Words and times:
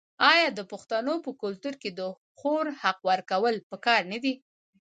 آیا 0.31 0.47
د 0.57 0.59
پښتنو 0.71 1.13
په 1.25 1.31
کلتور 1.41 1.73
کې 1.81 1.89
د 1.99 2.01
خور 2.37 2.65
حق 2.81 2.99
ورکول 3.09 3.55
پکار 3.71 4.01
نه 4.11 4.17
دي؟ 4.23 4.33